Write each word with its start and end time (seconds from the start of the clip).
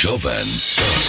Jovem. 0.00 0.46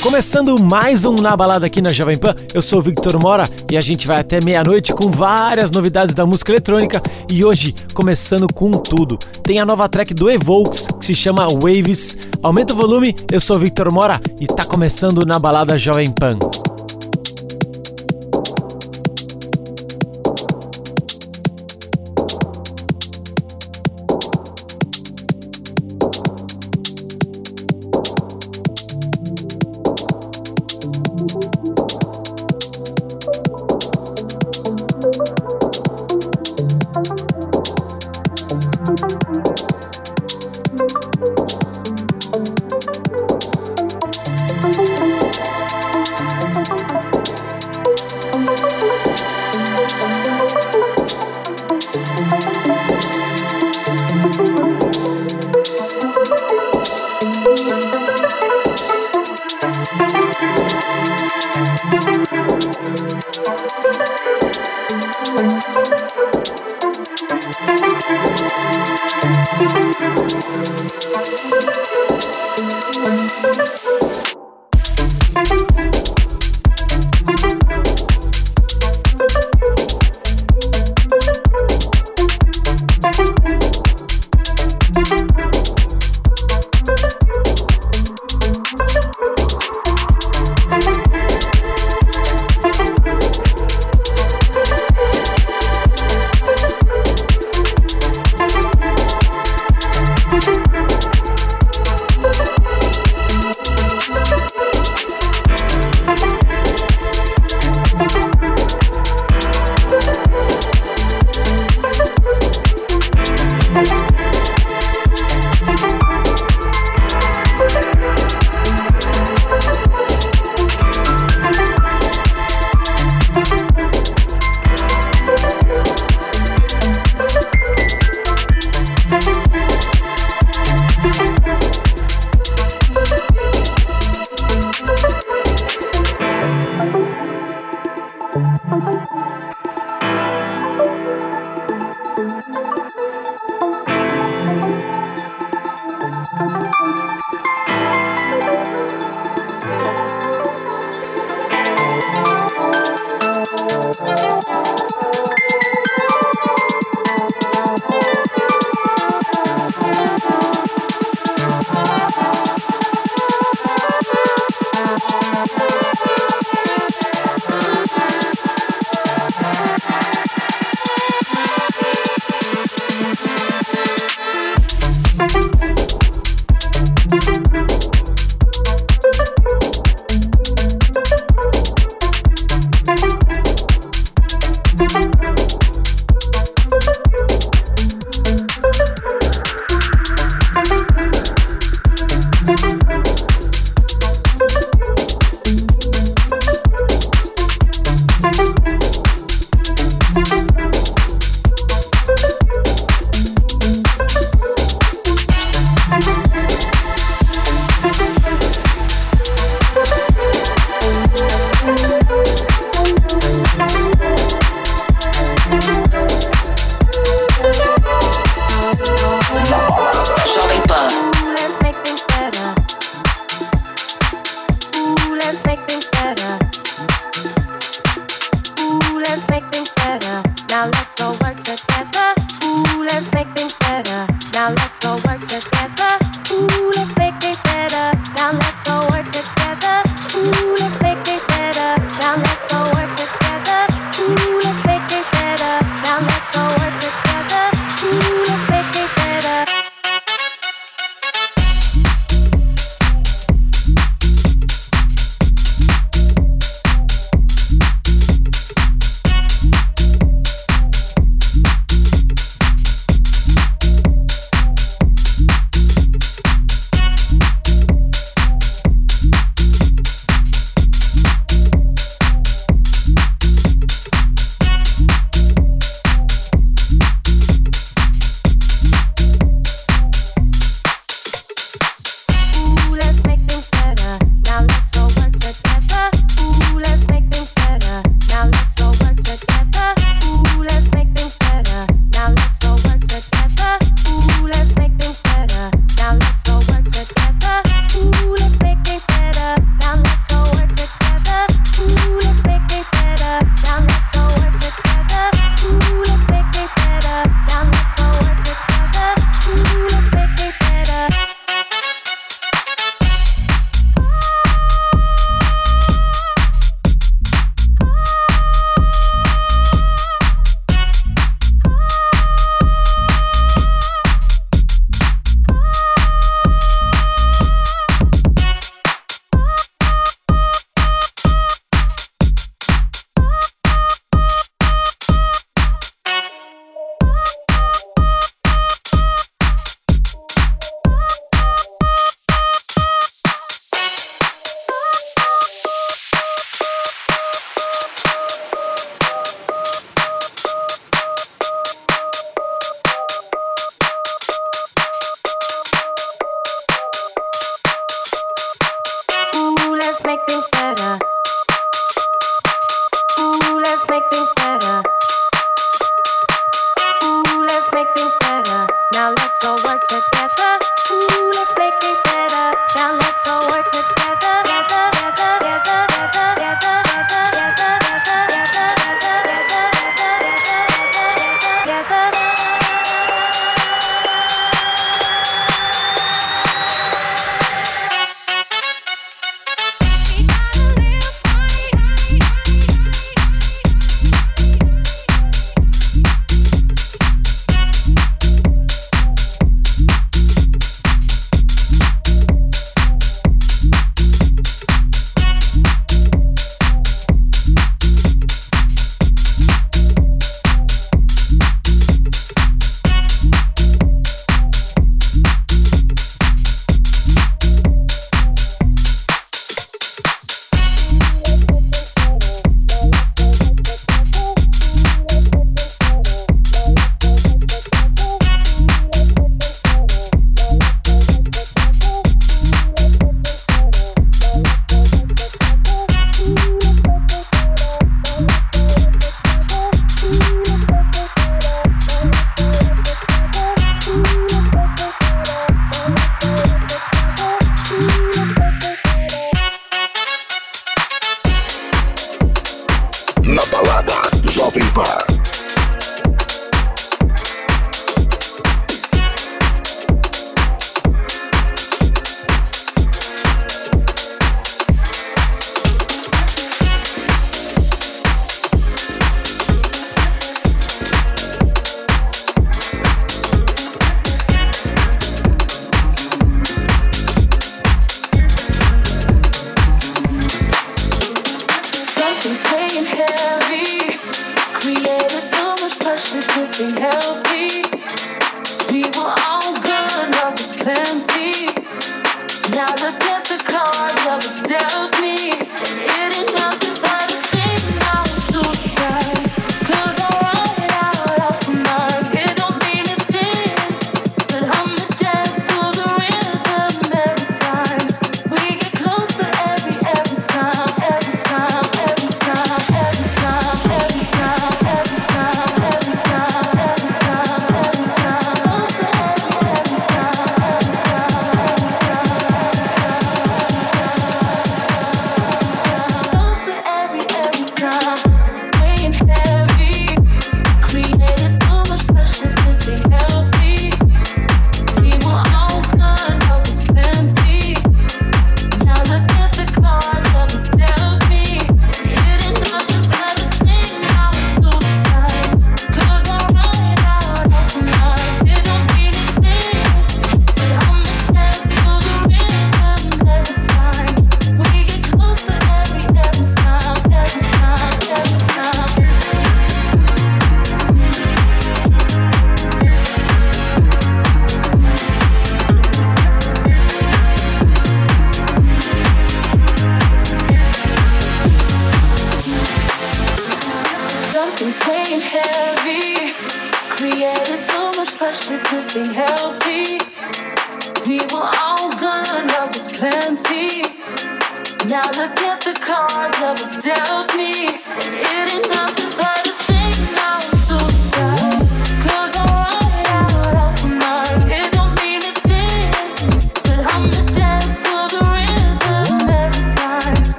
Começando 0.00 0.58
mais 0.64 1.04
um 1.04 1.12
Na 1.12 1.36
Balada 1.36 1.66
aqui 1.66 1.82
na 1.82 1.90
Jovem 1.90 2.16
Pan, 2.16 2.34
eu 2.54 2.62
sou 2.62 2.78
o 2.78 2.82
Victor 2.82 3.22
Mora 3.22 3.44
e 3.70 3.76
a 3.76 3.80
gente 3.82 4.06
vai 4.06 4.18
até 4.18 4.38
meia-noite 4.42 4.94
com 4.94 5.10
várias 5.10 5.70
novidades 5.70 6.14
da 6.14 6.24
música 6.24 6.52
eletrônica 6.52 7.02
e 7.30 7.44
hoje 7.44 7.74
começando 7.92 8.46
com 8.50 8.70
tudo. 8.70 9.18
Tem 9.42 9.58
a 9.58 9.66
nova 9.66 9.90
track 9.90 10.14
do 10.14 10.30
Evokes 10.30 10.86
que 10.98 11.04
se 11.04 11.12
chama 11.12 11.46
Waves. 11.46 12.16
Aumenta 12.42 12.72
o 12.72 12.78
volume, 12.78 13.14
eu 13.30 13.42
sou 13.42 13.56
o 13.56 13.60
Victor 13.60 13.92
Mora 13.92 14.18
e 14.40 14.46
tá 14.46 14.64
começando 14.64 15.26
Na 15.26 15.38
Balada 15.38 15.76
Jovem 15.76 16.10
Pan. 16.10 16.38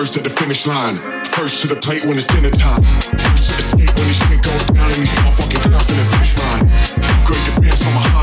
First 0.00 0.16
at 0.16 0.24
the 0.24 0.30
finish 0.30 0.66
line. 0.66 0.96
First 1.26 1.60
to 1.60 1.66
the 1.68 1.76
plate 1.76 2.06
when 2.06 2.16
it's 2.16 2.24
dinner 2.24 2.48
time. 2.48 2.82
First 2.82 3.50
to 3.50 3.56
the 3.56 3.62
state 3.62 3.98
when 3.98 4.08
this 4.08 4.16
shit 4.16 4.42
goes 4.42 4.62
down 4.72 4.90
and 4.90 4.94
these 4.94 5.12
motherfucking 5.12 5.60
clowns 5.60 5.90
in 5.90 5.96
the 5.98 6.04
finish 6.08 6.38
line. 6.38 6.64
Great 7.26 7.44
defense 7.44 7.84
from 7.84 7.96
a 7.96 7.98
high. 7.98 8.19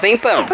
Jovem 0.00 0.18
Pan. 0.18 0.46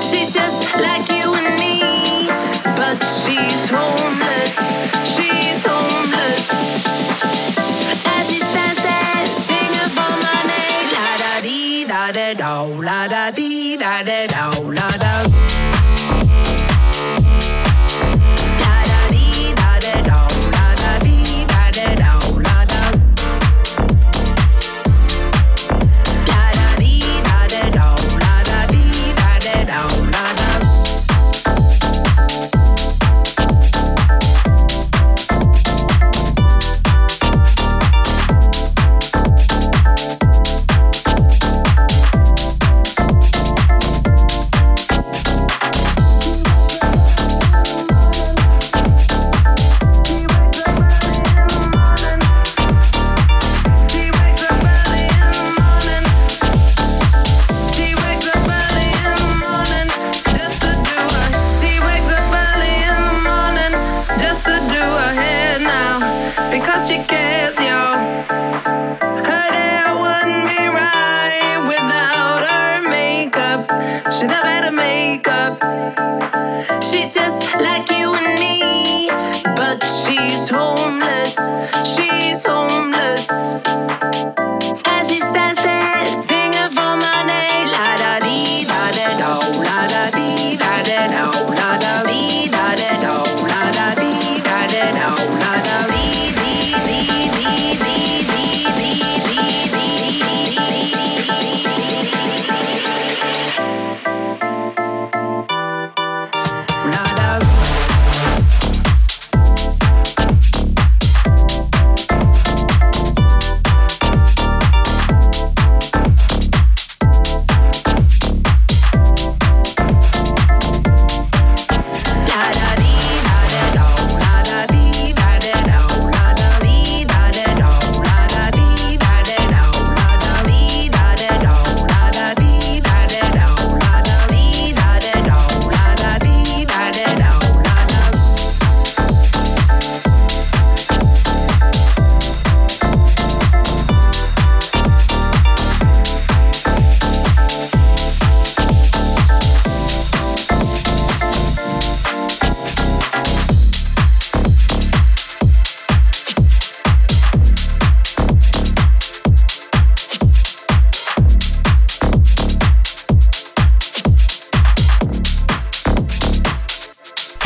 She's 0.00 0.34
just 0.34 0.74
like 0.76 1.08
you. 1.10 1.27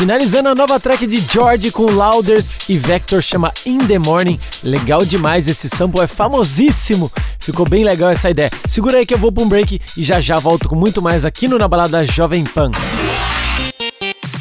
Finalizando 0.03 0.49
a 0.49 0.53
nova 0.53 0.77
track 0.81 1.07
de 1.07 1.17
George 1.31 1.71
com 1.71 1.83
Louders 1.83 2.67
e 2.67 2.77
Vector 2.77 3.21
chama 3.21 3.53
In 3.65 3.77
The 3.77 3.97
Morning. 3.97 4.37
Legal 4.61 4.99
demais, 5.05 5.47
esse 5.47 5.69
sample 5.69 6.01
é 6.01 6.07
famosíssimo. 6.07 7.09
Ficou 7.39 7.65
bem 7.65 7.85
legal 7.85 8.09
essa 8.09 8.29
ideia. 8.29 8.51
Segura 8.67 8.97
aí 8.97 9.05
que 9.05 9.13
eu 9.13 9.17
vou 9.17 9.31
pra 9.31 9.41
um 9.41 9.47
break 9.47 9.79
e 9.95 10.03
já 10.03 10.19
já 10.19 10.35
volto 10.35 10.67
com 10.67 10.75
muito 10.75 11.01
mais 11.01 11.23
aqui 11.23 11.47
no 11.47 11.57
Na 11.57 11.69
Balada 11.69 12.03
Jovem 12.03 12.43
Pan. 12.43 12.69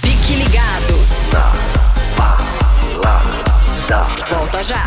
Fique 0.01 0.35
ligado. 0.35 0.99
Na 1.33 1.53
Balada. 2.99 4.05
Volta 4.29 4.65
já. 4.65 4.85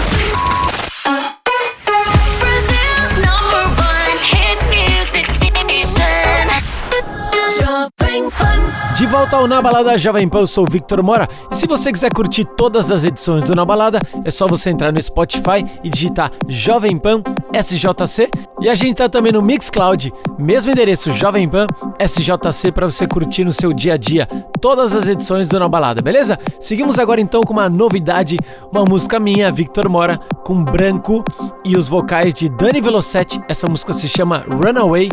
Volta 9.26 9.38
ao 9.38 9.48
Na 9.48 9.60
Balada 9.60 9.98
Jovem 9.98 10.30
Pan, 10.30 10.42
eu 10.42 10.48
sou 10.48 10.68
o 10.68 10.70
Victor 10.70 11.02
Mora. 11.02 11.28
E 11.50 11.56
se 11.56 11.66
você 11.66 11.92
quiser 11.92 12.14
curtir 12.14 12.46
todas 12.46 12.92
as 12.92 13.04
edições 13.04 13.44
do 13.44 13.56
Na 13.56 13.66
Balada, 13.66 14.00
é 14.24 14.30
só 14.30 14.48
você 14.48 14.70
entrar 14.70 14.92
no 14.92 15.02
Spotify 15.02 15.66
e 15.84 15.90
digitar 15.90 16.32
Jovem 16.48 16.96
Pan 17.00 17.24
SJC. 17.52 18.30
E 18.62 18.70
a 18.70 18.76
gente 18.76 18.98
tá 18.98 19.10
também 19.10 19.32
no 19.32 19.42
Mixcloud, 19.42 20.14
mesmo 20.38 20.72
endereço 20.72 21.12
Jovem 21.12 21.50
Pan 21.50 21.66
SJC 22.00 22.72
para 22.72 22.88
você 22.88 23.08
curtir 23.08 23.44
no 23.44 23.52
seu 23.52 23.74
dia 23.74 23.96
a 23.96 23.98
dia 23.98 24.28
todas 24.62 24.96
as 24.96 25.08
edições 25.08 25.48
do 25.48 25.60
Na 25.60 25.68
Balada, 25.68 26.04
beleza? 26.04 26.38
Seguimos 26.60 27.00
agora 27.00 27.20
então 27.20 27.42
com 27.42 27.54
uma 27.54 27.68
novidade, 27.68 28.38
uma 28.72 28.86
música 28.86 29.20
minha, 29.20 29.52
Victor 29.52 29.90
Mora, 29.90 30.20
com 30.44 30.64
branco 30.64 31.24
e 31.64 31.76
os 31.76 31.88
vocais 31.88 32.32
de 32.32 32.48
Dani 32.48 32.80
Velocetti. 32.80 33.42
Essa 33.50 33.68
música 33.68 33.92
se 33.92 34.08
chama 34.08 34.46
Runaway, 34.48 35.10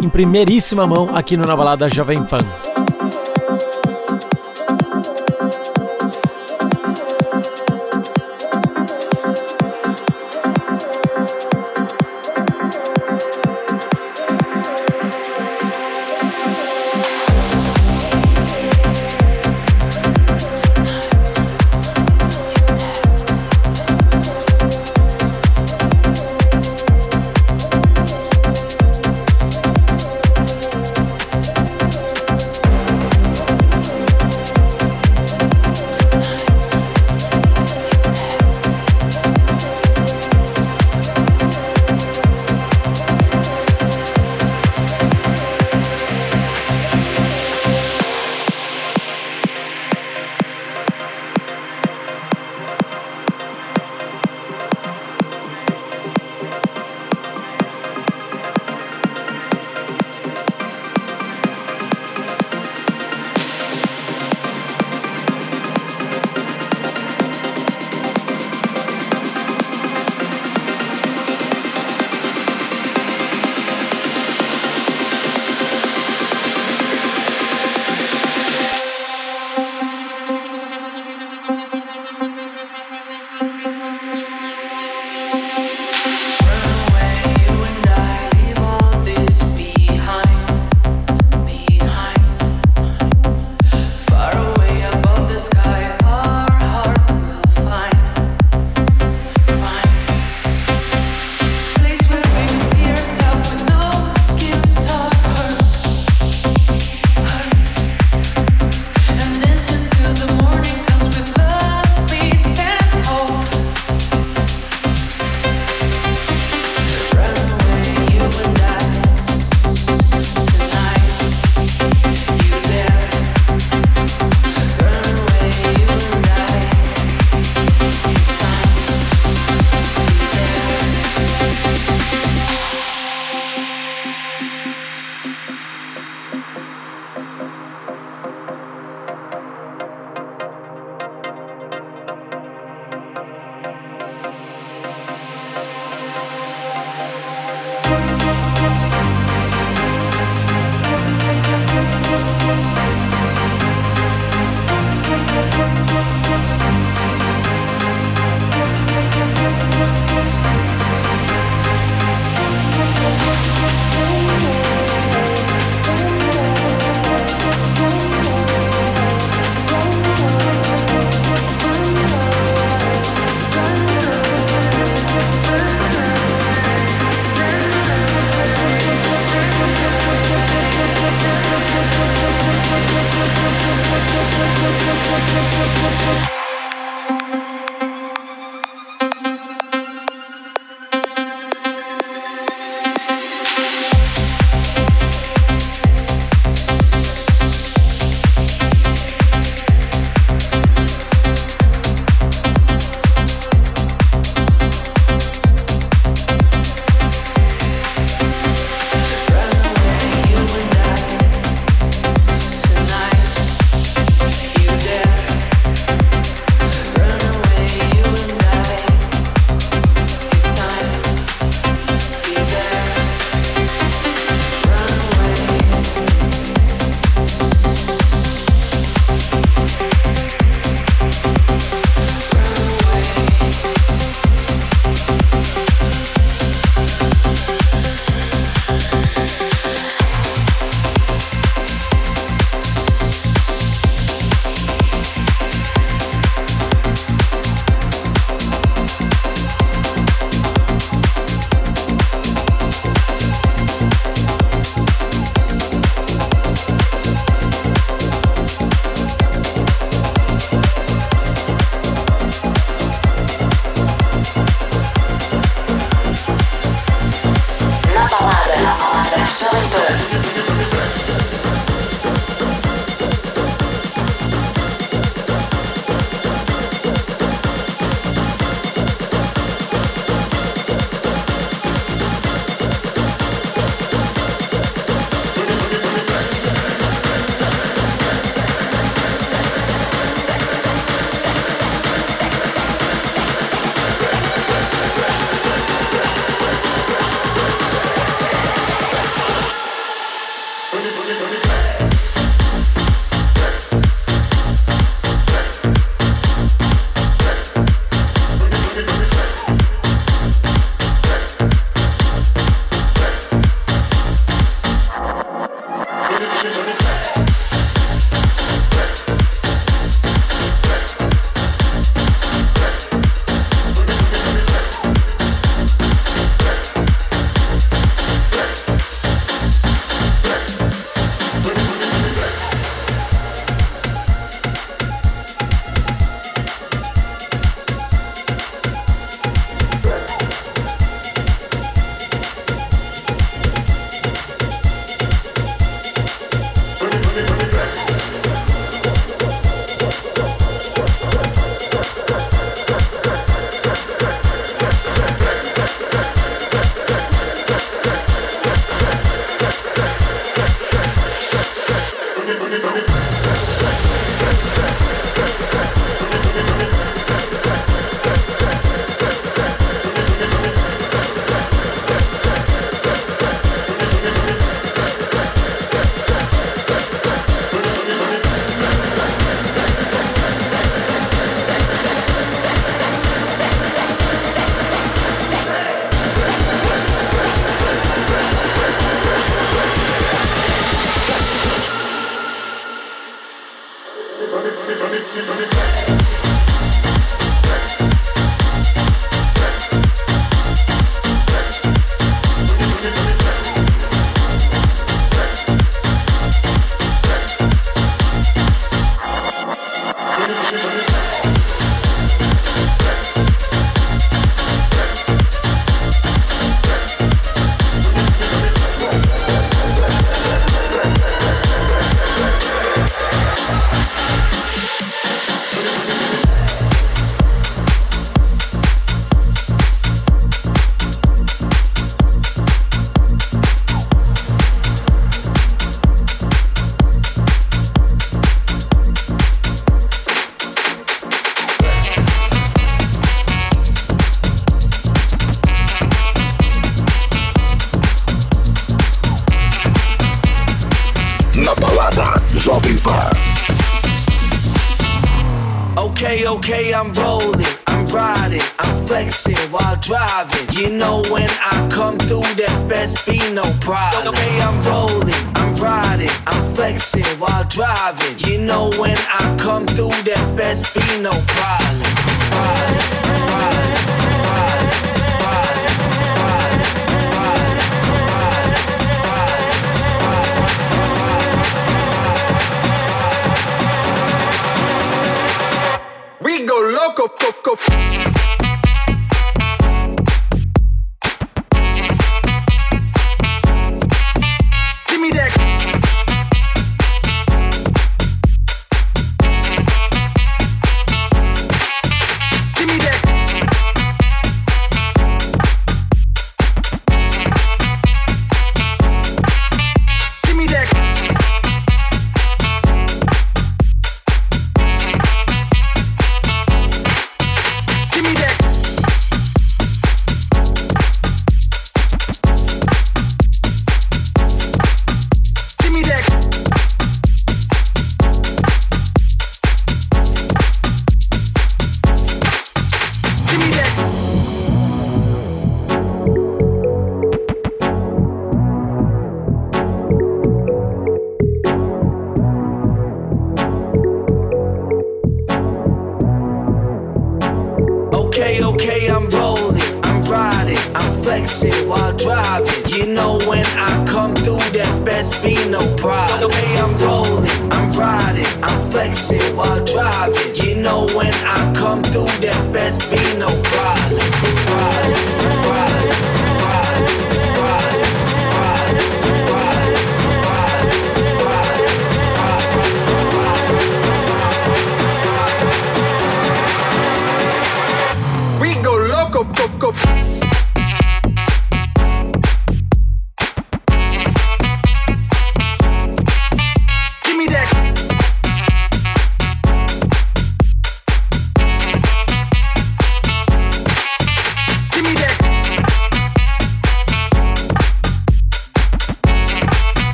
em 0.00 0.08
primeiríssima 0.08 0.86
mão 0.86 1.10
aqui 1.16 1.36
no 1.36 1.44
Na 1.44 1.56
Balada 1.56 1.88
Jovem 1.88 2.22
Pan. 2.22 2.85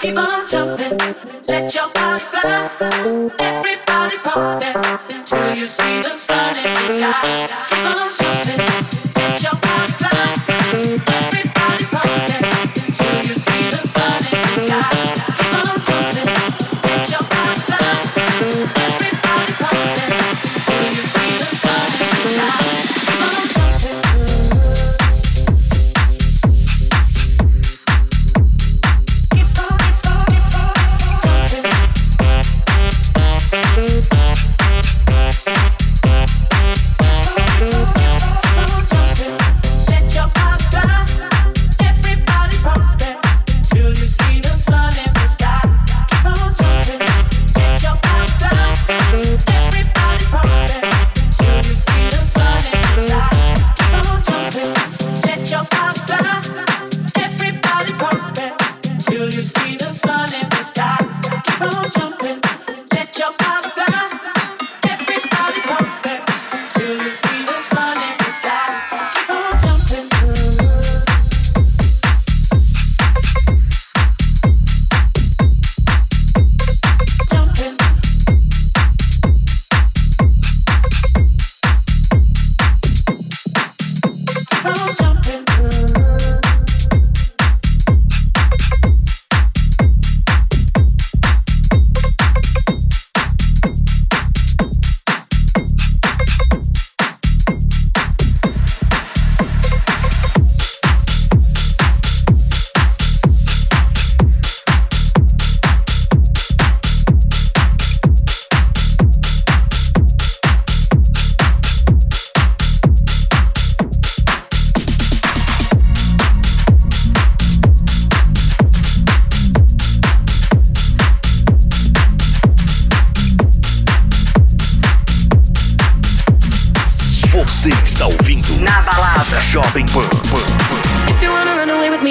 Keep 0.00 0.16
on 0.16 0.46
jumping, 0.46 0.98
let 1.48 1.74
your 1.74 1.88
body 1.88 2.24
fly. 2.24 3.07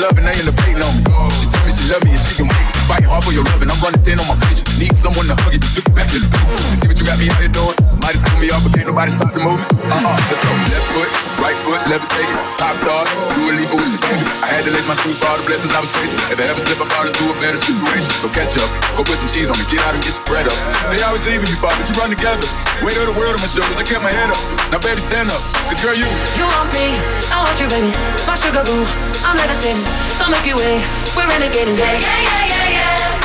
Love 0.00 0.16
and 0.16 0.26
end 0.26 0.48
up 0.48 0.58
hating 0.60 0.82
on 0.82 0.94
me. 0.96 1.30
She 1.36 1.46
told 1.50 1.66
me 1.66 1.72
she 1.72 1.92
love 1.92 2.04
me 2.04 2.10
and 2.12 2.20
she 2.20 2.36
can 2.36 2.59
wait. 2.90 3.06
Fighting 3.06 3.70
I'm 3.70 3.80
running 3.84 4.02
thin 4.02 4.18
on 4.18 4.26
my 4.26 4.36
patience. 4.42 4.66
Need 4.80 4.96
someone 4.96 5.28
to 5.30 5.36
hug 5.44 5.54
you, 5.54 5.60
took 5.62 5.86
it 5.86 5.94
back 5.94 6.10
to 6.10 6.18
the 6.18 6.26
basics. 6.26 6.64
You 6.72 6.76
see 6.80 6.88
what 6.90 6.98
you 6.98 7.06
got 7.06 7.18
me 7.20 7.30
out 7.30 7.38
here 7.38 7.52
doing? 7.52 7.76
Might 8.02 8.16
have 8.16 8.24
threw 8.26 8.40
me 8.42 8.48
off, 8.50 8.64
but 8.64 8.72
can't 8.74 8.88
nobody 8.88 9.12
stop 9.12 9.30
the 9.30 9.42
movement. 9.44 9.68
Uh-uh, 9.86 10.16
let's 10.26 10.40
go. 10.42 10.50
Left 10.50 10.88
foot, 10.96 11.10
right 11.38 11.58
foot, 11.62 11.80
levitating. 11.86 12.40
Pop 12.58 12.74
star, 12.74 13.04
do 13.36 13.40
a 13.46 13.52
leap 13.54 13.70
with 13.70 13.92
the 13.94 14.00
baby. 14.00 14.24
I 14.42 14.48
had 14.50 14.64
to 14.66 14.72
lace 14.72 14.88
my 14.88 14.96
shoes 15.04 15.20
for 15.20 15.28
all 15.28 15.38
the 15.38 15.46
blessings 15.46 15.70
I 15.70 15.80
was 15.84 15.92
chasing. 15.92 16.18
If 16.32 16.40
I 16.40 16.50
ever 16.50 16.58
slip, 16.58 16.80
I 16.80 16.88
got 16.90 17.06
into 17.06 17.24
a 17.30 17.36
better 17.38 17.60
situation. 17.60 18.10
So 18.18 18.26
catch 18.32 18.56
up, 18.58 18.68
go 18.96 19.04
put 19.04 19.20
some 19.20 19.30
cheese 19.30 19.52
on 19.52 19.56
me, 19.60 19.64
get 19.68 19.84
out 19.84 19.94
and 19.94 20.02
get 20.02 20.16
your 20.16 20.26
bread 20.26 20.48
up. 20.48 20.56
They 20.88 20.98
always 21.04 21.22
leaving 21.28 21.46
you, 21.46 21.58
but 21.60 21.76
you 21.78 21.94
run 22.00 22.10
together. 22.10 22.48
Weight 22.80 22.96
of 22.96 23.12
the 23.12 23.16
world 23.16 23.36
on 23.36 23.42
my 23.44 23.50
shoulders, 23.50 23.76
I 23.76 23.84
kept 23.84 24.02
my 24.02 24.10
head 24.12 24.32
up. 24.32 24.40
Now 24.72 24.80
baby, 24.80 25.04
stand 25.04 25.28
up, 25.28 25.42
cause 25.68 25.78
girl, 25.84 25.94
you. 25.94 26.08
You 26.40 26.46
want 26.48 26.72
me, 26.72 26.96
I 27.28 27.44
want 27.44 27.54
you, 27.60 27.68
baby. 27.68 27.92
My 28.24 28.34
sugar 28.34 28.64
boo, 28.64 28.82
I'm 29.22 29.36
levitating. 29.36 29.84
Don't 30.16 30.32
make 30.32 30.48
you 30.48 30.56
wait, 30.56 30.80
we're 31.14 31.28
renegading. 31.28 31.76
Yeah, 31.76 31.86
yeah, 31.86 32.02
yeah, 32.02 32.44
yeah, 32.50 32.68
yeah. 32.74 32.79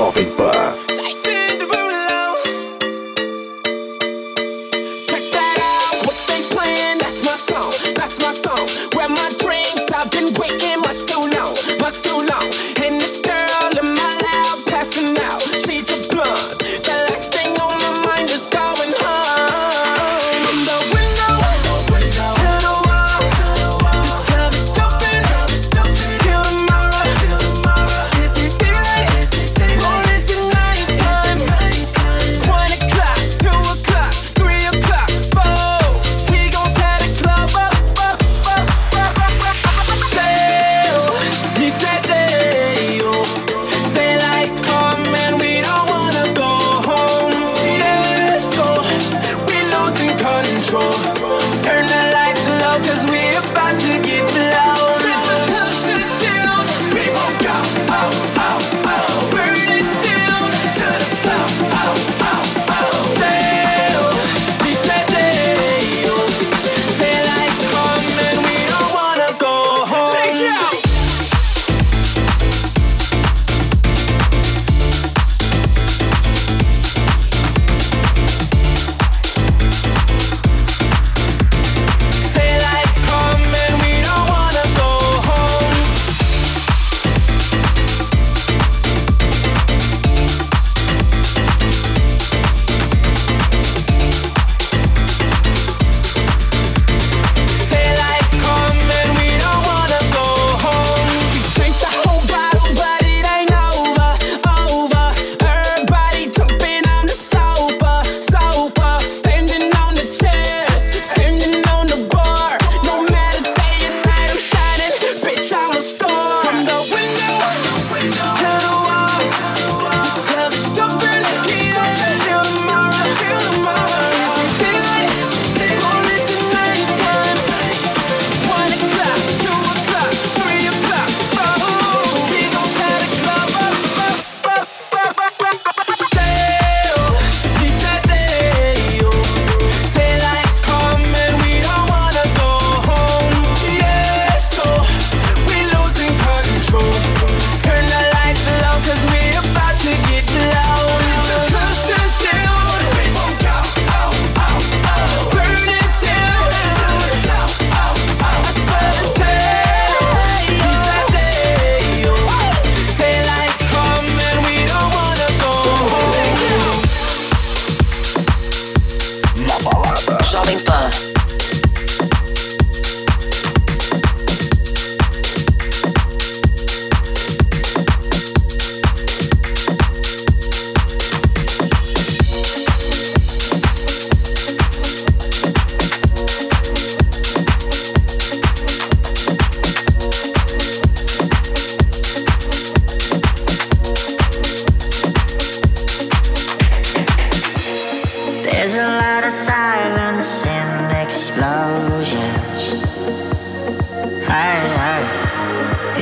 Jovem 0.00 0.30
Pan. 0.32 1.09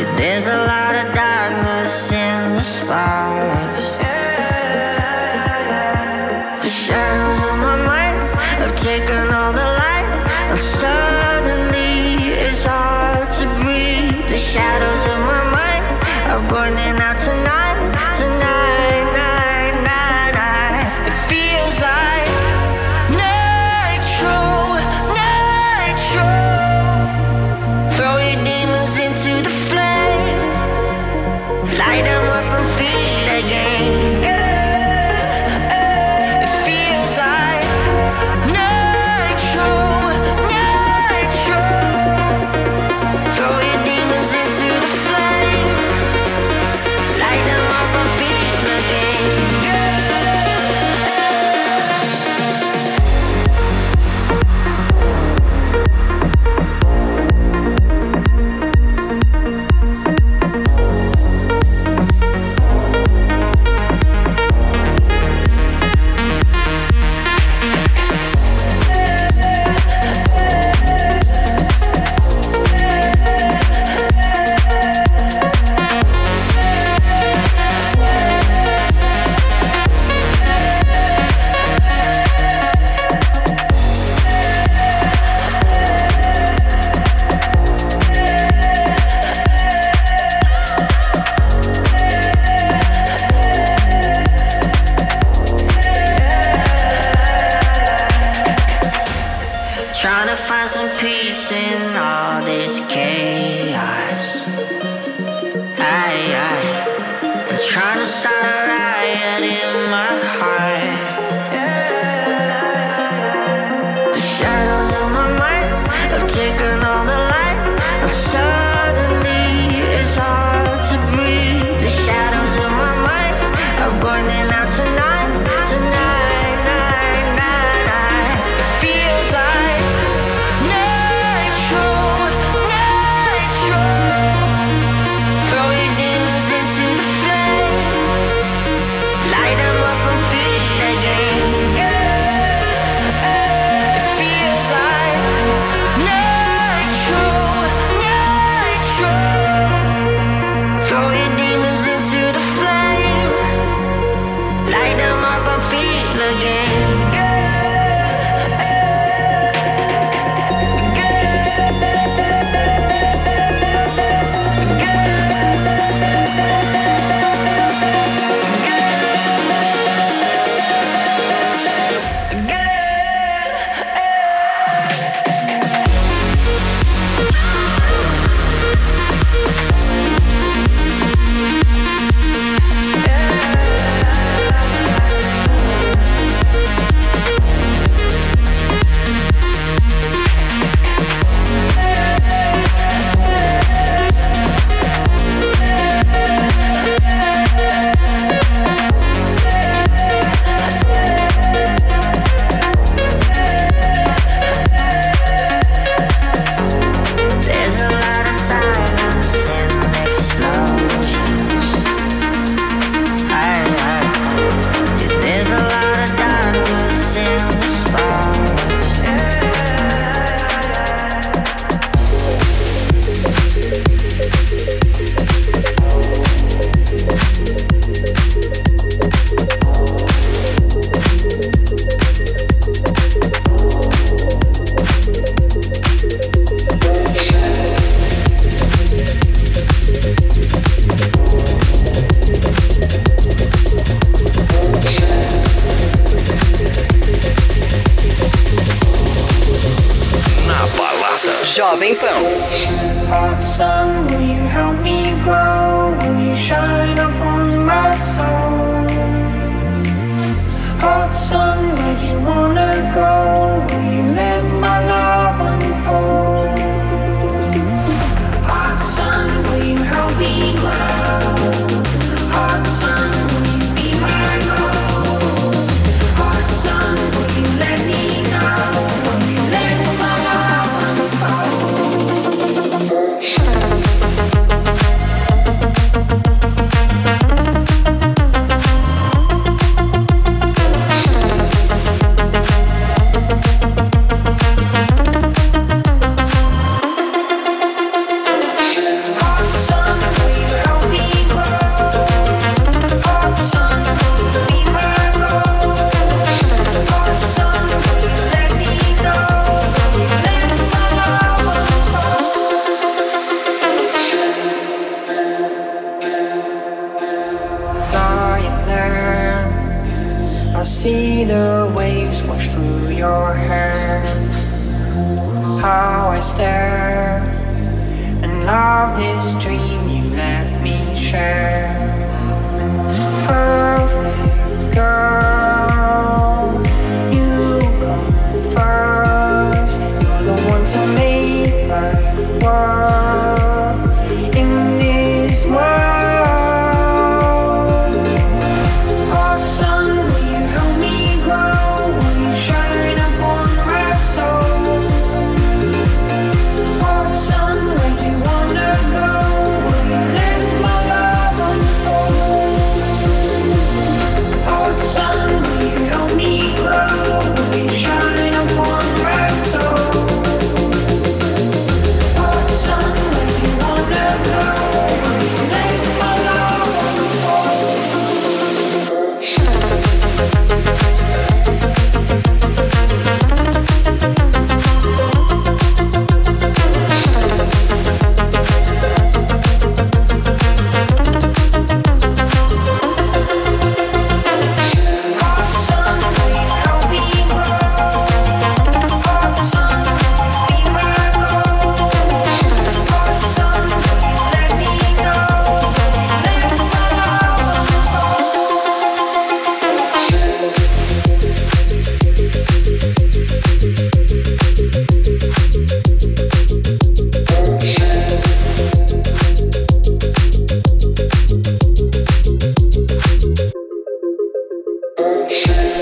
There's 0.04 0.46
a 0.46 0.56
lot 0.56 0.87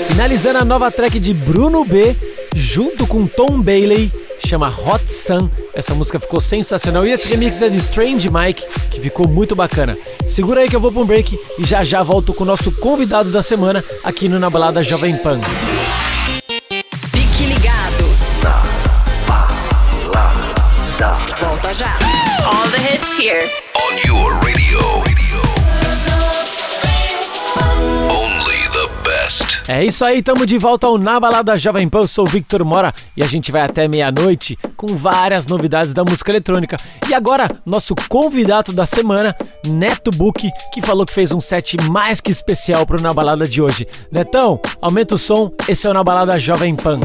Finalizando 0.07 0.59
a 0.59 0.65
nova 0.65 0.91
track 0.91 1.19
de 1.19 1.33
Bruno 1.33 1.85
B, 1.85 2.15
junto 2.55 3.07
com 3.07 3.25
Tom 3.25 3.61
Bailey, 3.61 4.11
chama 4.45 4.67
Hot 4.67 5.09
Sun. 5.09 5.49
Essa 5.73 5.93
música 5.93 6.19
ficou 6.19 6.41
sensacional 6.41 7.05
e 7.05 7.11
esse 7.11 7.27
remix 7.27 7.61
é 7.61 7.69
de 7.69 7.77
Strange 7.77 8.29
Mike, 8.29 8.65
que 8.91 8.99
ficou 8.99 9.27
muito 9.27 9.55
bacana. 9.55 9.97
Segura 10.25 10.61
aí 10.61 10.69
que 10.69 10.75
eu 10.75 10.79
vou 10.79 10.91
para 10.91 11.01
um 11.01 11.05
break 11.05 11.39
e 11.57 11.63
já 11.63 11.83
já 11.83 12.03
volto 12.03 12.33
com 12.33 12.43
o 12.43 12.47
nosso 12.47 12.71
convidado 12.71 13.31
da 13.31 13.41
semana 13.41 13.83
aqui 14.03 14.27
no 14.27 14.39
Na 14.39 14.49
Balada 14.49 14.83
Jovem 14.83 15.15
Pan. 15.17 15.39
Fique 17.11 17.45
ligado. 17.45 18.03
Na 18.43 18.63
balada. 20.13 21.17
Volta 21.39 21.73
já. 21.73 21.97
All 22.45 22.69
the 22.69 22.77
hits 22.77 23.19
here. 23.19 23.41
On 23.75 24.07
your 24.07 24.33
radio. 24.43 24.56
É 29.69 29.83
isso 29.83 30.05
aí, 30.05 30.23
tamo 30.23 30.45
de 30.45 30.57
volta 30.57 30.87
ao 30.87 30.97
Na 30.97 31.19
Balada 31.19 31.53
Jovem 31.57 31.89
Pan. 31.89 31.99
Eu 31.99 32.07
sou 32.07 32.25
o 32.25 32.27
Victor 32.27 32.63
Mora 32.63 32.93
e 33.17 33.21
a 33.21 33.27
gente 33.27 33.51
vai 33.51 33.61
até 33.61 33.85
meia-noite 33.85 34.57
com 34.77 34.87
várias 34.87 35.45
novidades 35.45 35.93
da 35.93 36.05
música 36.05 36.31
eletrônica. 36.31 36.77
E 37.09 37.13
agora, 37.13 37.51
nosso 37.65 37.93
convidado 38.07 38.71
da 38.71 38.85
semana, 38.85 39.35
Neto 39.67 40.09
Book, 40.11 40.49
que 40.73 40.81
falou 40.81 41.05
que 41.05 41.13
fez 41.13 41.33
um 41.33 41.41
set 41.41 41.75
mais 41.89 42.21
que 42.21 42.31
especial 42.31 42.85
pro 42.85 43.01
Na 43.01 43.13
Balada 43.13 43.45
de 43.45 43.61
hoje. 43.61 43.85
Netão, 44.09 44.57
aumenta 44.81 45.15
o 45.15 45.17
som, 45.17 45.51
esse 45.67 45.85
é 45.85 45.89
o 45.89 45.93
Na 45.93 46.03
Balada 46.03 46.39
Jovem 46.39 46.73
Pan. 46.73 46.99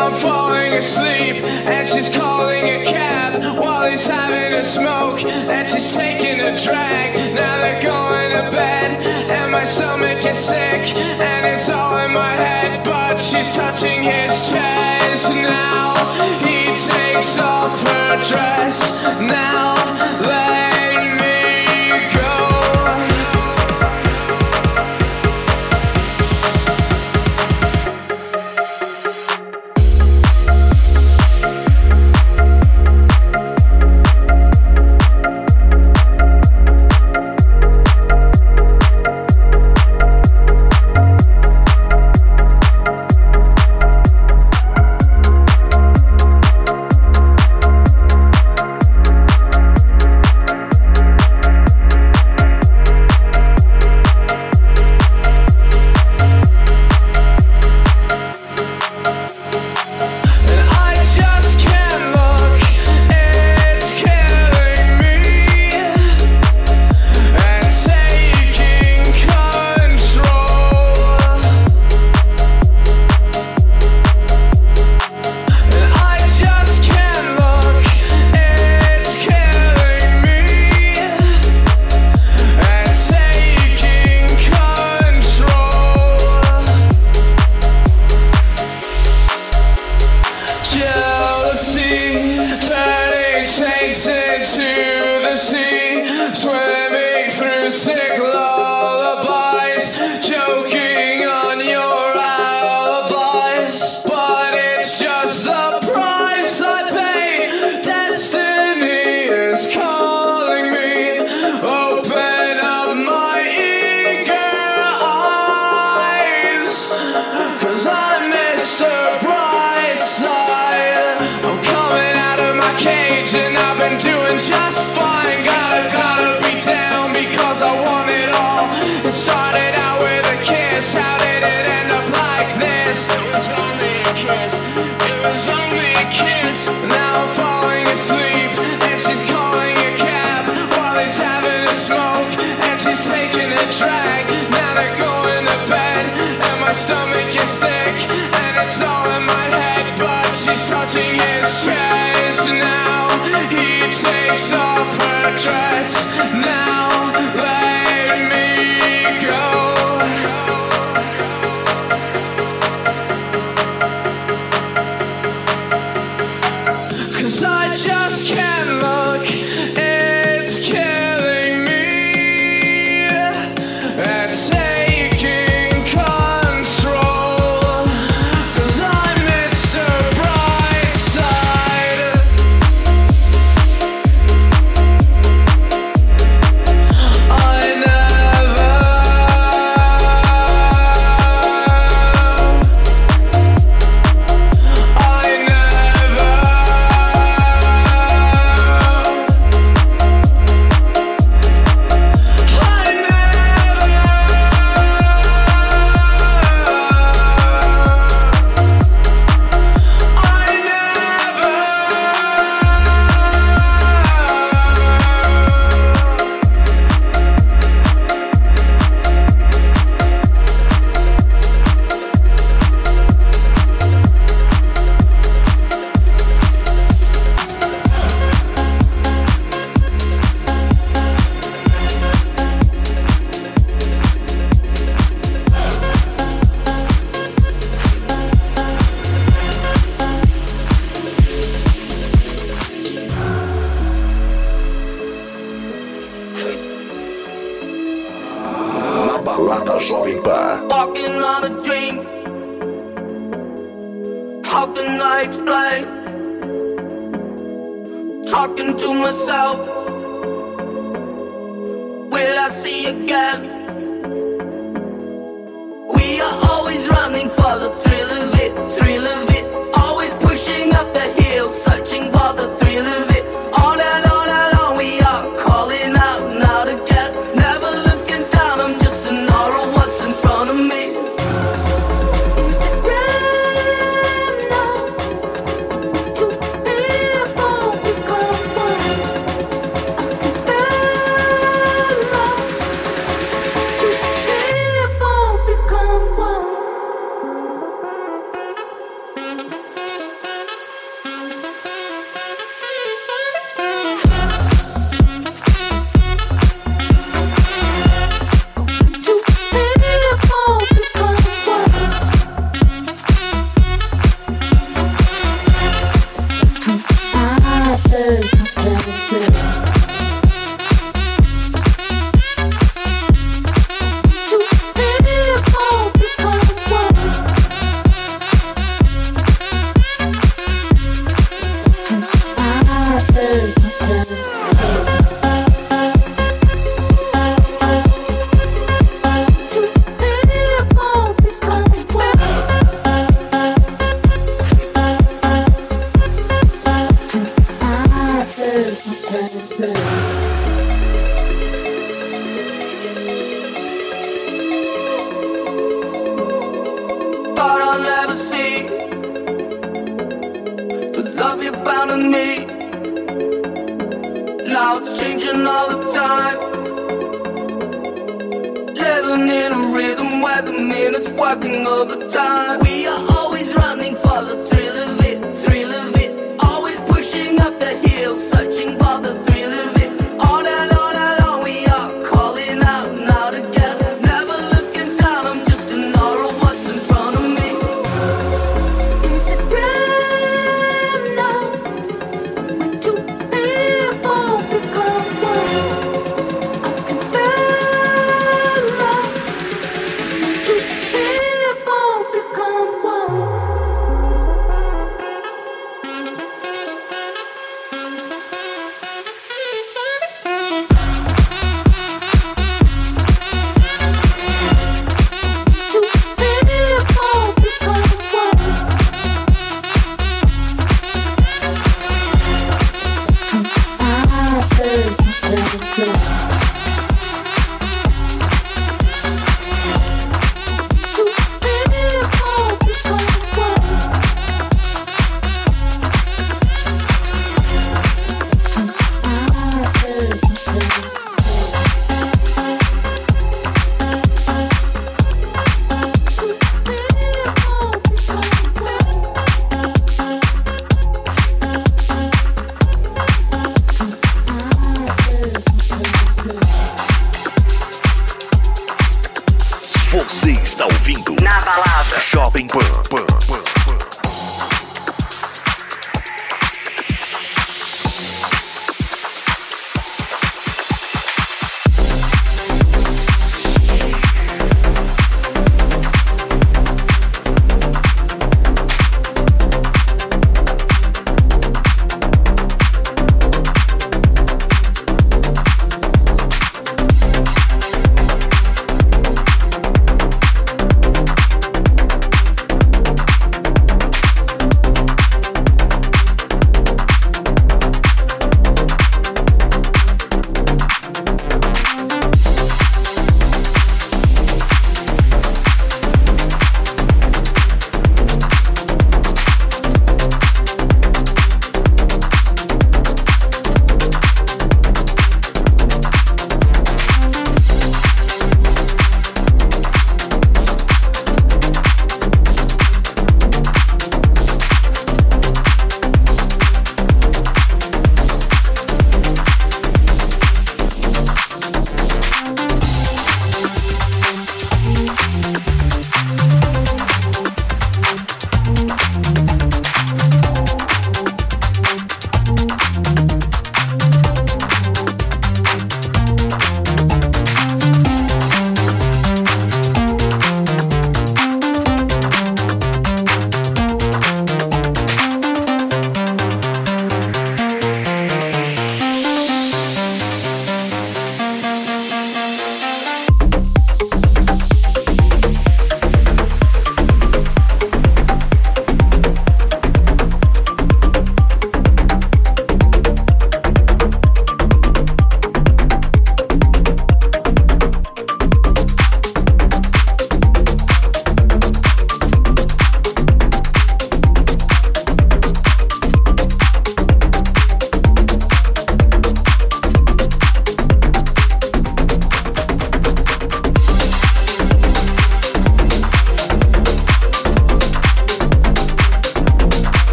out 0.00 0.14
falling 0.16 0.72
asleep 0.74 1.36
And 1.44 1.88
she's 1.88 2.08
calling 2.08 2.64
a 2.64 2.84
cab 2.84 3.58
while 3.58 3.88
he's 3.88 4.06
having 4.06 4.58
a 4.58 4.62
smoke 4.62 5.22
And 5.24 5.68
she's 5.68 5.94
taking 5.94 6.40
a 6.40 6.56
drag, 6.56 7.34
now 7.34 7.54
they're 7.60 7.82
going 7.82 8.30
to 8.38 8.50
bed 8.50 8.90
And 9.36 9.52
my 9.52 9.64
stomach 9.64 10.24
is 10.24 10.38
sick, 10.38 10.82
and 10.96 11.46
it's 11.46 11.68
all 11.68 11.98
in 11.98 12.12
my 12.12 12.34
head 12.46 12.84
But 12.84 13.16
she's 13.16 13.52
touching 13.54 14.02
his 14.02 14.32
chest. 14.50 15.34
Now 15.34 15.92
He 16.46 16.58
takes 16.96 17.38
off 17.38 17.82
her 17.88 18.24
dress, 18.24 19.00
now 19.20 19.70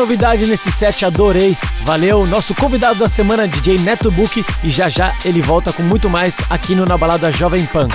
novidade 0.00 0.46
nesse 0.46 0.72
set, 0.72 1.04
adorei. 1.04 1.54
Valeu, 1.82 2.26
nosso 2.26 2.54
convidado 2.54 2.98
da 2.98 3.08
semana, 3.08 3.46
DJ 3.46 3.76
Neto 3.80 4.10
Book, 4.10 4.42
e 4.64 4.70
já 4.70 4.88
já 4.88 5.14
ele 5.26 5.42
volta 5.42 5.74
com 5.74 5.82
muito 5.82 6.08
mais 6.08 6.38
aqui 6.48 6.74
no 6.74 6.86
Na 6.86 6.96
Balada 6.96 7.30
Jovem 7.30 7.66
Pan. 7.66 7.86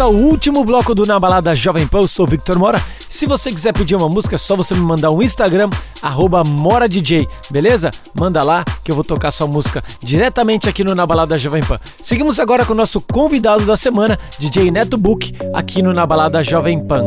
Volta 0.00 0.04
ao 0.04 0.14
último 0.14 0.64
bloco 0.64 0.94
do 0.94 1.04
Na 1.04 1.20
Balada 1.20 1.52
Jovem 1.52 1.86
Pan, 1.86 1.98
eu 1.98 2.08
sou 2.08 2.26
Victor 2.26 2.58
Mora. 2.58 2.82
Se 3.10 3.26
você 3.26 3.50
quiser 3.50 3.72
pedir 3.72 3.94
uma 3.94 4.08
música, 4.08 4.36
é 4.36 4.38
só 4.38 4.56
você 4.56 4.74
me 4.74 4.80
mandar 4.80 5.10
um 5.10 5.22
Instagram, 5.22 5.68
MoraDJ, 6.46 7.28
beleza? 7.50 7.90
Manda 8.14 8.42
lá 8.42 8.64
que 8.82 8.90
eu 8.90 8.94
vou 8.94 9.04
tocar 9.04 9.30
sua 9.30 9.46
música 9.46 9.84
diretamente 10.02 10.68
aqui 10.68 10.82
no 10.82 10.94
Na 10.94 11.06
Balada 11.06 11.36
Jovem 11.36 11.62
Pan. 11.62 11.78
Seguimos 12.02 12.38
agora 12.38 12.64
com 12.64 12.72
o 12.72 12.76
nosso 12.76 13.00
convidado 13.00 13.66
da 13.66 13.76
semana, 13.76 14.18
DJ 14.38 14.70
Neto 14.70 14.96
Book, 14.96 15.34
aqui 15.52 15.82
no 15.82 15.92
Na 15.92 16.06
Balada 16.06 16.42
Jovem 16.42 16.82
Pan. 16.86 17.04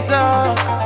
The 0.00 0.08
dark. 0.08 0.79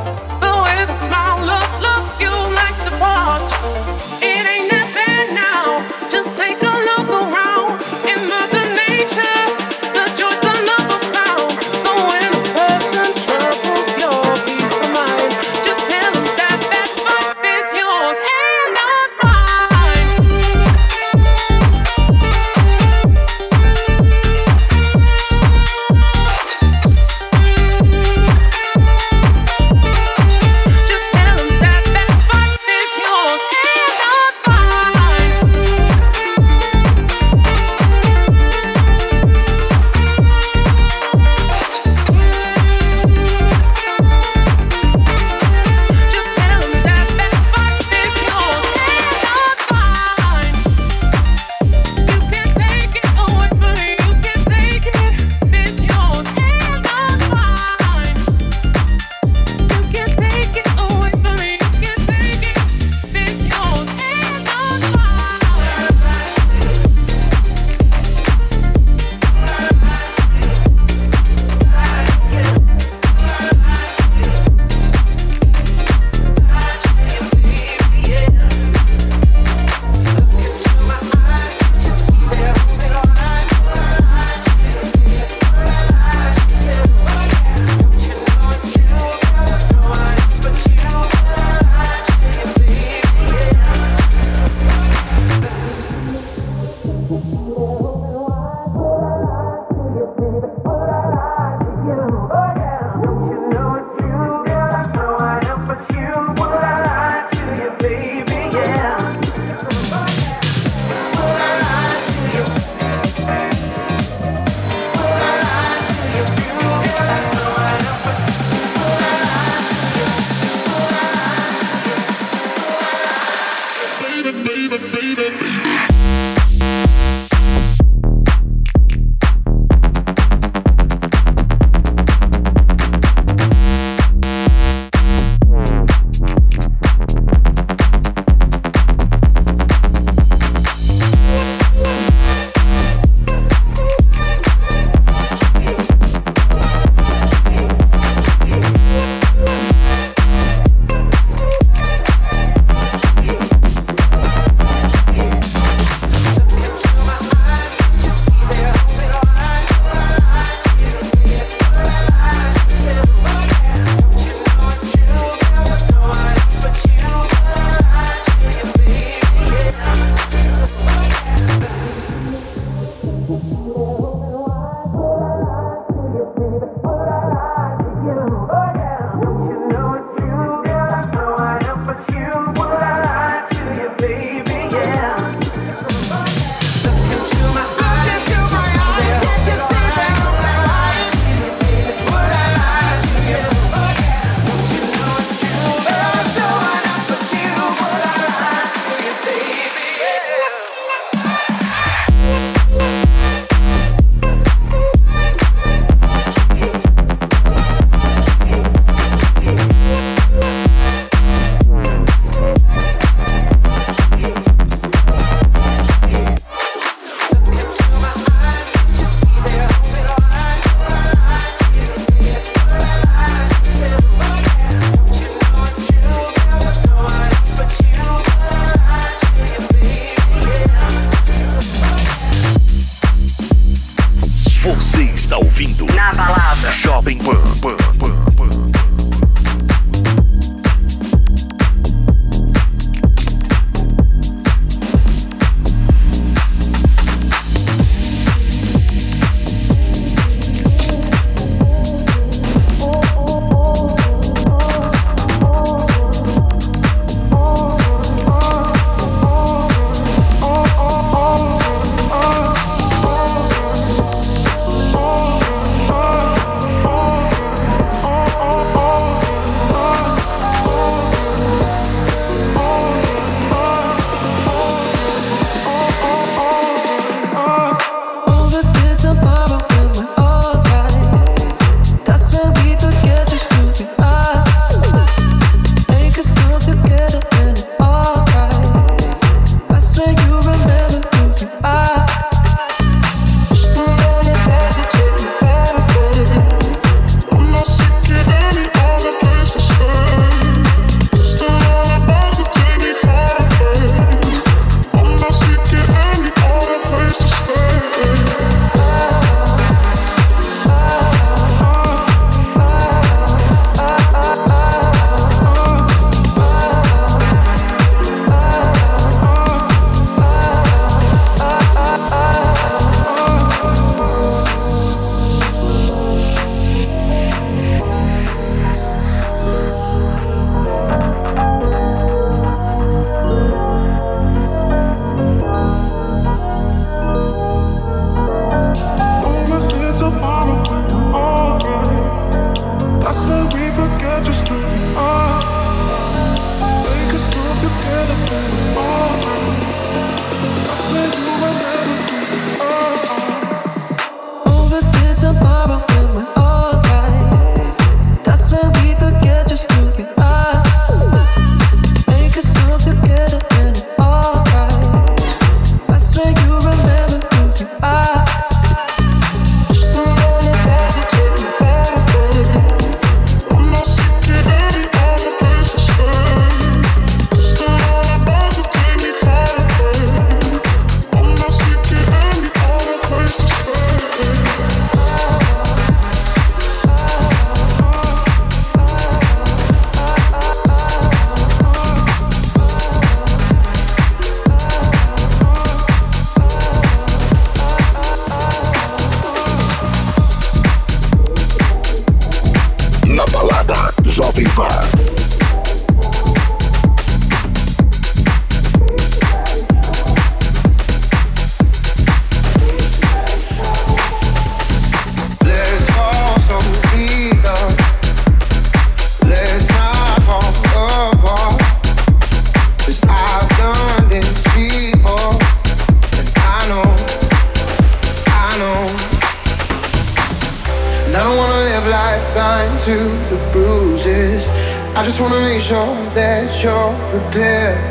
I 434.97 435.03
just 435.03 435.21
wanna 435.21 435.41
make 435.41 435.61
sure 435.61 435.91
that 436.15 436.55
you're 436.63 436.95
prepared. 437.11 437.83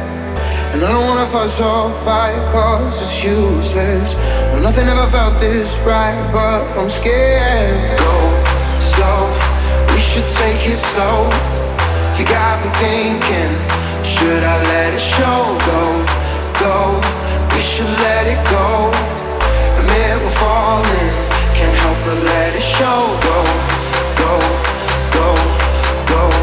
And 0.72 0.86
I 0.86 0.88
don't 0.88 1.06
wanna 1.06 1.28
fuss 1.28 1.60
or 1.60 1.92
fight, 2.08 2.40
cause 2.54 2.96
it's 3.02 3.22
useless. 3.22 4.16
No, 4.56 4.60
nothing 4.64 4.88
ever 4.88 5.12
felt 5.12 5.36
this 5.42 5.76
right, 5.84 6.16
but 6.32 6.64
I'm 6.80 6.90
scared. 6.90 8.00
Go 8.00 8.16
slow, 8.80 9.28
we 9.92 10.00
should 10.00 10.24
take 10.40 10.64
it 10.64 10.80
slow. 10.96 11.28
You 12.16 12.24
got 12.24 12.64
me 12.64 12.72
thinking, 12.80 13.52
should 14.08 14.42
I 14.42 14.64
let 14.72 14.96
it 14.96 15.04
show? 15.04 15.60
Go, 15.68 15.84
go, 16.64 16.78
we 17.52 17.60
should 17.60 17.92
let 18.00 18.32
it 18.32 18.40
go. 18.48 18.96
Admit 19.76 20.24
we're 20.24 20.38
falling, 20.40 21.12
can't 21.52 21.76
help 21.84 22.00
but 22.08 22.24
let 22.24 22.56
it 22.56 22.64
show. 22.64 23.12
Go, 23.28 23.40
go, 24.24 24.34
go, 25.12 25.28
go. 26.08 26.43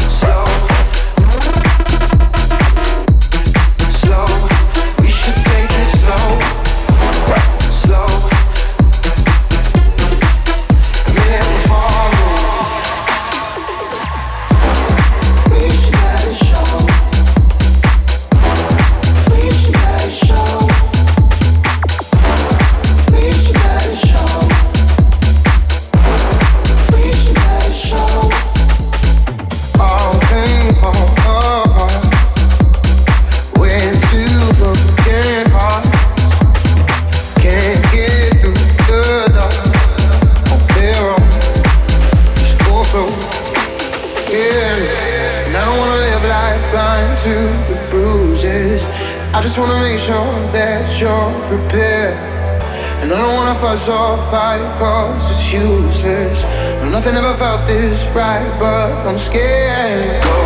fuss 53.71 53.87
or 53.87 54.17
fight 54.29 54.63
cause 54.79 55.31
it's 55.31 55.53
useless. 55.53 56.43
No, 56.81 56.89
nothing 56.89 57.15
ever 57.15 57.33
felt 57.37 57.65
this 57.67 58.03
right, 58.07 58.49
but 58.59 58.91
I'm 59.07 59.17
scared. 59.17 60.23
Go 60.23 60.39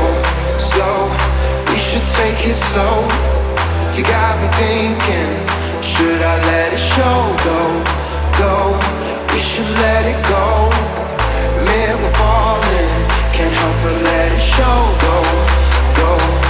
slow, 0.69 1.09
we 1.69 1.77
should 1.77 2.05
take 2.19 2.39
it 2.45 2.57
slow. 2.69 3.01
You 3.95 4.03
got 4.03 4.33
me 4.41 4.47
thinking, 4.61 5.33
should 5.81 6.21
I 6.21 6.35
let 6.51 6.73
it 6.73 6.83
show? 6.93 7.17
Go, 7.49 7.61
go, 8.41 8.55
we 9.33 9.39
should 9.39 9.71
let 9.85 10.05
it 10.05 10.19
go. 10.29 10.69
Admit 11.57 11.95
we're 12.01 12.17
falling, 12.21 12.89
can't 13.33 13.55
help 13.61 13.77
but 13.81 13.97
let 14.03 14.29
it 14.37 14.45
show. 14.53 14.77
Go, 15.05 15.17
go, 15.99 16.44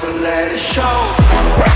to 0.00 0.12
let 0.12 0.50
it 0.52 0.58
show. 0.58 1.69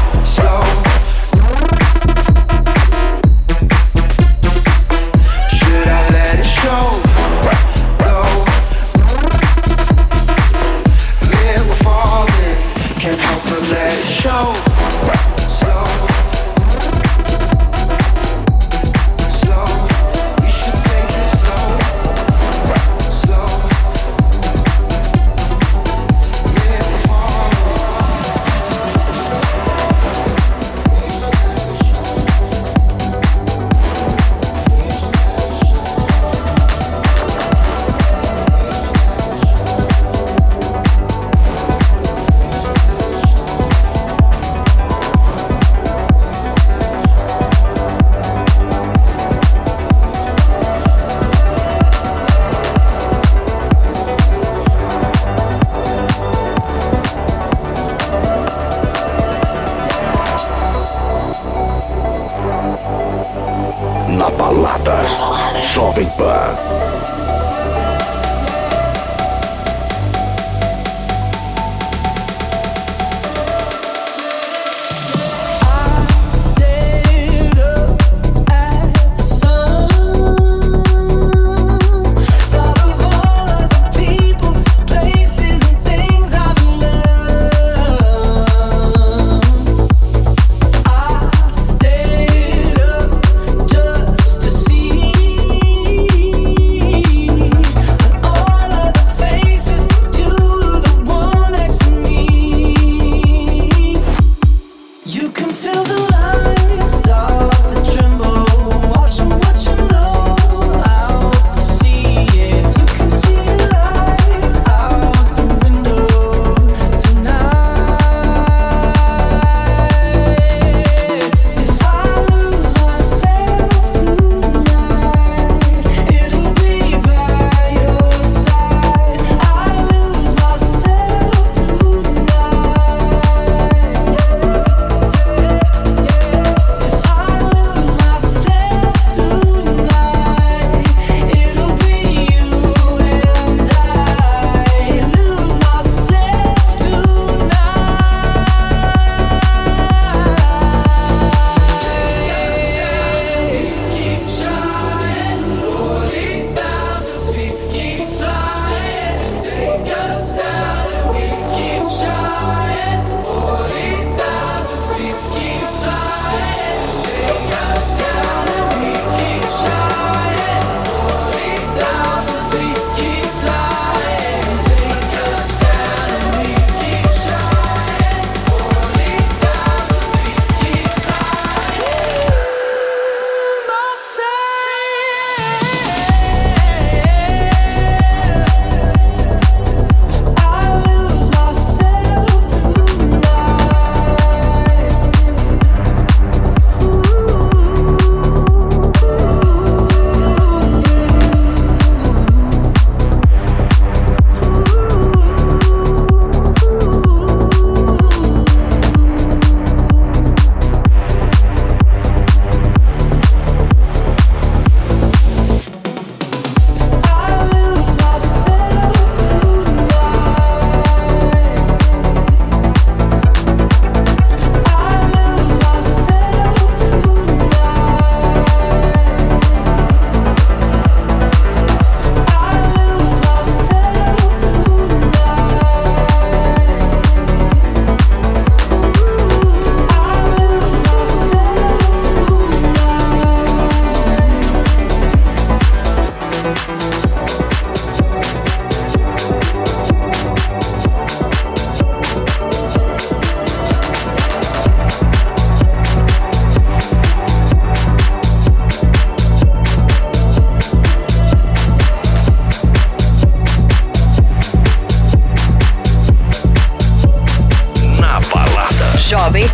Bobby 269.25 269.45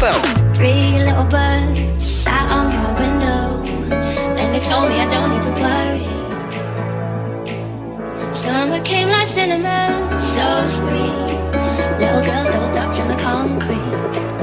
Three 0.52 0.98
little 0.98 1.22
birds 1.26 2.04
sat 2.04 2.50
on 2.50 2.66
my 2.74 2.90
window, 2.98 3.62
and 4.36 4.52
they 4.52 4.58
told 4.68 4.88
me 4.88 4.96
I 4.98 5.06
don't 5.06 5.30
need 5.30 5.42
to 5.42 5.52
worry. 5.62 6.06
Summer 8.34 8.80
came 8.82 9.08
like 9.10 9.28
cinnamon, 9.28 10.18
so 10.18 10.66
sweet. 10.66 11.14
Little 12.00 12.20
girls 12.20 12.48
double 12.50 12.72
dutch 12.72 12.98
on 12.98 13.06
the 13.06 13.16
concrete. 13.22 14.39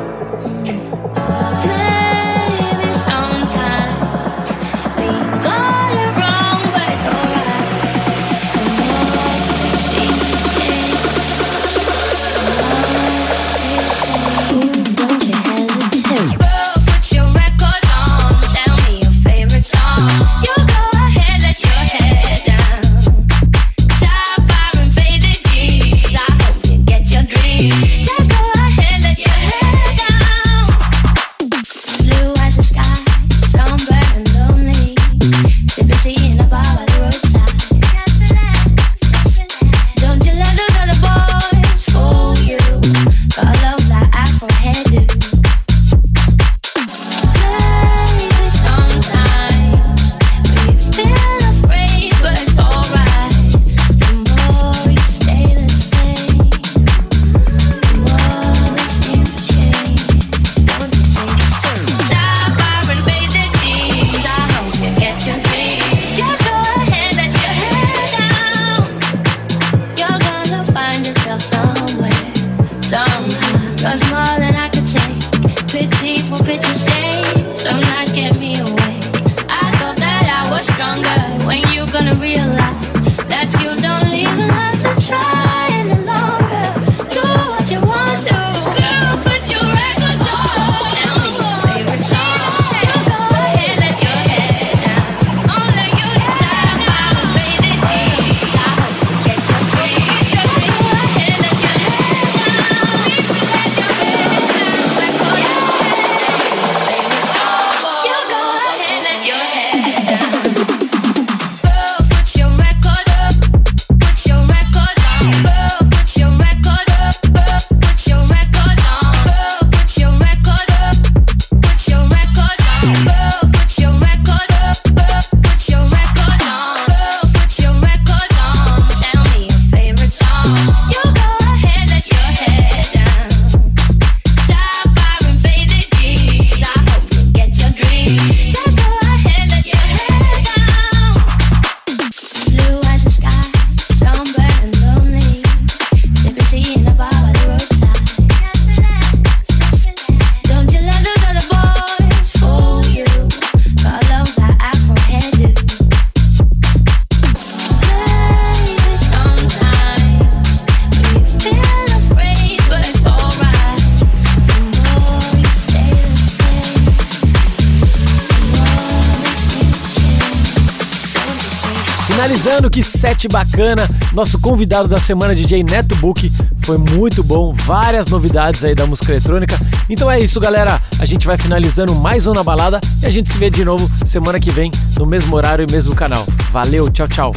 Que 172.78 172.84
set 172.84 173.28
bacana! 173.28 173.90
Nosso 174.14 174.40
convidado 174.40 174.88
da 174.88 175.00
semana, 175.00 175.34
DJ 175.34 175.64
Neto 175.64 175.96
Book, 175.96 176.32
foi 176.62 176.78
muito 176.78 177.24
bom. 177.24 177.52
Várias 177.52 178.06
novidades 178.06 178.64
aí 178.64 178.76
da 178.76 178.86
música 178.86 179.14
eletrônica. 179.14 179.60
Então 179.90 180.12
é 180.12 180.20
isso, 180.20 180.40
galera. 180.40 180.80
A 181.00 181.06
gente 181.08 181.26
vai 181.26 181.40
finalizando 181.40 181.96
mais 181.96 182.28
uma 182.28 182.44
balada 182.44 182.80
e 183.02 183.08
a 183.08 183.10
gente 183.10 183.32
se 183.32 183.38
vê 183.40 183.50
de 183.50 183.66
novo 183.66 183.90
semana 184.06 184.40
que 184.40 184.52
vem, 184.52 184.70
no 184.96 185.08
mesmo 185.08 185.36
horário 185.36 185.66
e 185.68 185.72
mesmo 185.72 185.96
canal. 185.96 186.24
Valeu, 186.52 186.88
tchau, 186.92 187.08
tchau. 187.08 187.34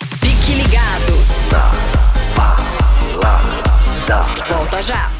Fique 0.00 0.54
ligado. 0.54 1.12
Na 1.52 1.70
balada. 3.20 3.44
Volta 4.48 4.82
já. 4.82 5.11